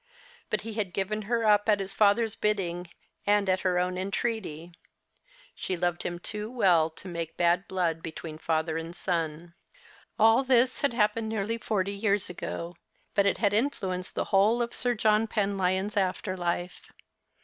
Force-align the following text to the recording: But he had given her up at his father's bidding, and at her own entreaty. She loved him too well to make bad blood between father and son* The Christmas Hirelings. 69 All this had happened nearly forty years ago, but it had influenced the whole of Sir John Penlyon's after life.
But 0.49 0.61
he 0.61 0.73
had 0.73 0.93
given 0.93 1.21
her 1.29 1.45
up 1.45 1.69
at 1.69 1.79
his 1.79 1.93
father's 1.93 2.35
bidding, 2.35 2.89
and 3.27 3.47
at 3.47 3.59
her 3.59 3.77
own 3.77 3.99
entreaty. 3.99 4.71
She 5.53 5.77
loved 5.77 6.01
him 6.01 6.17
too 6.17 6.49
well 6.49 6.89
to 6.89 7.07
make 7.07 7.37
bad 7.37 7.67
blood 7.67 8.01
between 8.01 8.39
father 8.39 8.77
and 8.79 8.95
son* 8.95 9.53
The 10.17 10.17
Christmas 10.17 10.17
Hirelings. 10.17 10.17
69 10.17 10.25
All 10.25 10.43
this 10.43 10.81
had 10.81 10.99
happened 10.99 11.29
nearly 11.29 11.57
forty 11.59 11.93
years 11.93 12.31
ago, 12.31 12.77
but 13.13 13.27
it 13.27 13.37
had 13.37 13.53
influenced 13.53 14.15
the 14.15 14.23
whole 14.33 14.63
of 14.63 14.73
Sir 14.73 14.95
John 14.95 15.27
Penlyon's 15.27 15.95
after 15.95 16.35
life. 16.35 16.87